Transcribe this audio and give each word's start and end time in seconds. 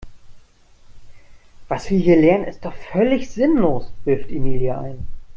Was 1.69 1.87
wir 1.91 1.99
hier 1.99 2.17
lernen 2.19 2.45
ist 2.45 2.65
doch 2.65 2.73
völlig 2.73 3.29
sinnlos, 3.29 3.93
wirft 4.03 4.31
Emilia 4.31 4.81
ein. 4.81 5.05